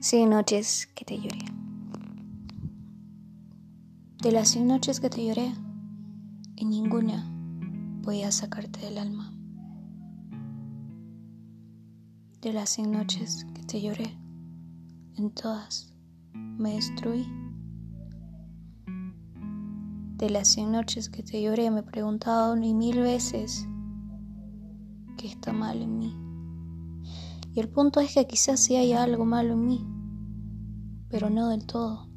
Cien 0.00 0.30
noches 0.30 0.86
que 0.94 1.04
te 1.04 1.16
lloré. 1.16 1.44
De 4.22 4.30
las 4.30 4.50
cien 4.50 4.68
noches 4.68 5.00
que 5.00 5.10
te 5.10 5.26
lloré, 5.26 5.52
en 6.54 6.70
ninguna 6.70 7.28
podía 8.04 8.30
sacarte 8.30 8.78
del 8.78 8.98
alma. 8.98 9.34
De 12.40 12.52
las 12.52 12.70
cien 12.70 12.92
noches 12.92 13.44
que 13.52 13.64
te 13.64 13.82
lloré, 13.82 14.16
en 15.16 15.32
todas 15.32 15.92
me 16.32 16.74
destruí. 16.74 17.26
De 20.16 20.30
las 20.30 20.46
cien 20.46 20.70
noches 20.70 21.08
que 21.08 21.24
te 21.24 21.42
lloré, 21.42 21.72
me 21.72 21.82
preguntaba 21.82 22.52
una 22.52 22.66
y 22.66 22.72
mil 22.72 23.00
veces 23.00 23.66
qué 25.16 25.26
está 25.26 25.52
mal 25.52 25.82
en 25.82 25.98
mí. 25.98 26.27
Y 27.54 27.60
el 27.60 27.68
punto 27.68 28.00
es 28.00 28.14
que 28.14 28.26
quizás 28.26 28.60
sí 28.60 28.76
haya 28.76 29.02
algo 29.02 29.24
malo 29.24 29.54
en 29.54 29.66
mí, 29.66 29.86
pero 31.08 31.30
no 31.30 31.48
del 31.48 31.66
todo. 31.66 32.08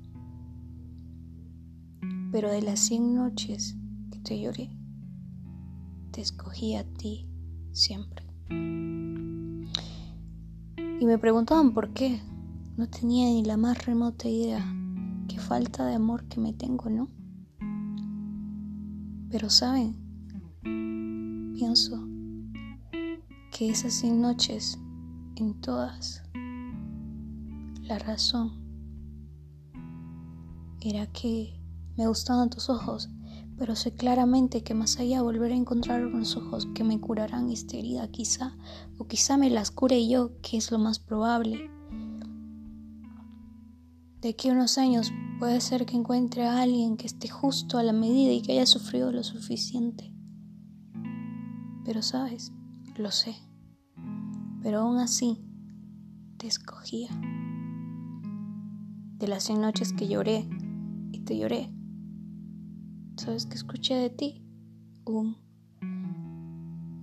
Pero 2.31 2.49
de 2.49 2.62
las 2.62 2.80
cien 2.80 3.13
noches 3.16 3.75
que 4.12 4.20
te 4.20 4.39
lloré, 4.39 4.70
te 6.12 6.22
escogí 6.22 6.75
a 6.75 6.84
ti 6.84 7.27
siempre. 7.72 8.25
Y 11.02 11.05
me 11.05 11.17
preguntaban 11.17 11.73
por 11.73 11.94
qué. 11.94 12.22
No 12.77 12.88
tenía 12.88 13.25
ni 13.25 13.44
la 13.44 13.58
más 13.58 13.86
remota 13.86 14.30
idea. 14.30 14.63
Qué 15.27 15.39
falta 15.39 15.86
de 15.86 15.95
amor 15.95 16.25
que 16.27 16.39
me 16.39 16.53
tengo, 16.53 16.89
¿no? 16.89 17.09
Pero 19.30 19.50
saben, 19.50 19.95
pienso 21.53 22.08
que 23.52 23.70
esas 23.70 23.94
cien 23.94 24.22
noches 24.22 24.77
en 25.42 25.59
todas. 25.59 26.23
La 27.81 28.00
razón 28.00 28.52
era 30.80 31.08
que 31.08 31.59
me 31.98 32.08
gustaban 32.08 32.50
tus 32.50 32.70
ojos, 32.70 33.09
pero 33.58 33.75
sé 33.75 33.94
claramente 33.94 34.64
que 34.64 34.73
más 34.73 35.00
allá 35.00 35.22
volver 35.22 35.52
a 35.52 35.56
encontrar 35.56 36.06
unos 36.06 36.38
ojos 36.38 36.67
que 36.73 36.83
me 36.83 37.00
curarán 37.00 37.50
esta 37.50 37.78
herida 37.78 38.08
quizá, 38.09 38.56
o 38.98 39.08
quizá 39.08 39.38
me 39.38 39.50
las 39.50 39.72
cure 39.72 40.08
yo, 40.08 40.39
que 40.42 40.58
es 40.58 40.72
lo 40.72 40.80
más 40.80 41.00
probable. 41.00 41.70
De 44.22 44.30
aquí 44.30 44.50
a 44.50 44.53
unos 44.53 44.78
años 44.78 45.11
puede 45.39 45.59
ser 45.61 45.86
que 45.86 45.98
encuentre 45.98 46.48
a 46.48 46.61
alguien 46.61 46.98
que 46.98 47.08
esté 47.08 47.28
justo 47.28 47.78
a 47.78 47.83
la 47.83 47.94
medida 47.94 48.31
y 48.31 48.42
que 48.42 48.53
haya 48.53 48.67
sufrido 48.67 49.11
lo 49.11 49.23
suficiente. 49.23 50.14
Pero 51.83 52.03
sabes, 52.03 52.53
lo 52.95 53.09
sé 53.09 53.50
pero 54.62 54.81
aún 54.81 54.98
así 54.98 55.40
te 56.38 56.48
escogía. 56.48 57.09
De 59.17 59.28
las 59.28 59.44
cien 59.44 59.62
noches 59.62 59.94
que 59.94 60.08
lloré 60.08 60.48
y 61.12 61.20
te 61.20 61.38
lloré, 61.38 61.72
¿sabes 63.17 63.45
que 63.45 63.56
escuché 63.56 63.95
de 63.95 64.09
ti? 64.09 64.44
Un 65.06 65.38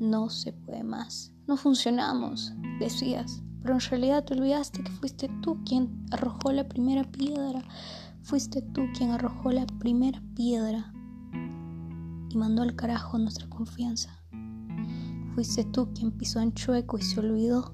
no 0.01 0.31
se 0.31 0.53
puede 0.53 0.85
más, 0.85 1.33
no 1.47 1.57
funcionamos, 1.57 2.53
decías, 2.79 3.43
pero 3.63 3.75
en 3.75 3.81
realidad 3.81 4.25
te 4.25 4.35
olvidaste 4.35 4.83
que 4.83 4.93
fuiste 4.93 5.29
tú 5.43 5.63
quien 5.65 6.07
arrojó 6.13 6.53
la 6.53 6.69
primera 6.69 7.03
piedra, 7.05 7.63
fuiste 8.23 8.63
tú 8.63 8.83
quien 8.97 9.11
arrojó 9.11 9.51
la 9.51 9.67
primera 9.67 10.23
piedra 10.35 10.93
y 12.31 12.37
mandó 12.37 12.63
al 12.63 12.77
carajo 12.77 13.19
nuestra 13.19 13.49
confianza. 13.49 14.18
Fuiste 15.39 15.63
tú 15.63 15.95
quien 15.95 16.11
pisó 16.11 16.41
en 16.41 16.53
chueco 16.53 16.99
y 16.99 17.03
se 17.03 17.21
olvidó 17.21 17.73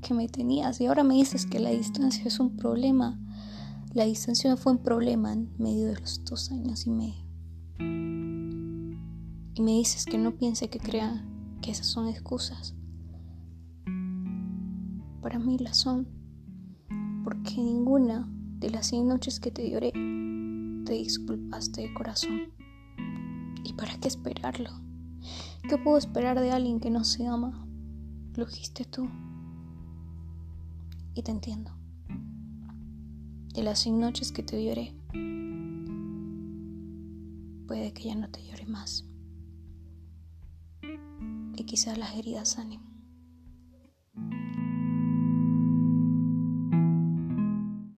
que 0.00 0.14
me 0.14 0.28
tenías. 0.28 0.80
Y 0.80 0.86
ahora 0.86 1.04
me 1.04 1.12
dices 1.12 1.44
que 1.44 1.60
la 1.60 1.68
distancia 1.68 2.24
es 2.24 2.40
un 2.40 2.56
problema. 2.56 3.20
La 3.92 4.06
distancia 4.06 4.56
fue 4.56 4.72
un 4.72 4.78
problema 4.78 5.34
en 5.34 5.52
medio 5.58 5.88
de 5.88 6.00
los 6.00 6.24
dos 6.24 6.50
años 6.50 6.86
y 6.86 6.90
medio. 6.90 7.22
Y 9.54 9.60
me 9.60 9.72
dices 9.72 10.06
que 10.06 10.16
no 10.16 10.38
piense 10.38 10.70
que 10.70 10.78
crea 10.78 11.22
que 11.60 11.70
esas 11.70 11.86
son 11.86 12.08
excusas. 12.08 12.74
Para 15.20 15.38
mí 15.38 15.58
las 15.58 15.76
son. 15.76 16.08
Porque 17.24 17.56
ninguna 17.58 18.26
de 18.58 18.70
las 18.70 18.86
100 18.86 19.06
noches 19.06 19.38
que 19.38 19.50
te 19.50 19.68
lloré 19.68 19.92
te 20.86 20.94
disculpaste 20.94 21.82
de 21.82 21.92
corazón. 21.92 22.54
¿Y 23.64 23.74
para 23.74 24.00
qué 24.00 24.08
esperarlo? 24.08 24.83
¿Qué 25.68 25.78
puedo 25.78 25.96
esperar 25.96 26.38
de 26.40 26.50
alguien 26.50 26.78
que 26.78 26.90
no 26.90 27.04
se 27.04 27.26
ama? 27.26 27.66
Lo 28.36 28.44
dijiste 28.44 28.84
tú. 28.84 29.08
Y 31.14 31.22
te 31.22 31.30
entiendo. 31.30 31.72
De 33.54 33.62
las 33.62 33.78
100 33.78 33.98
noches 33.98 34.30
que 34.30 34.42
te 34.42 34.62
lloré, 34.62 34.94
puede 37.66 37.94
que 37.94 38.04
ya 38.04 38.14
no 38.14 38.28
te 38.28 38.44
llore 38.44 38.66
más. 38.66 39.08
Y 41.56 41.64
quizás 41.64 41.96
las 41.96 42.14
heridas 42.14 42.50
sanen. 42.50 42.93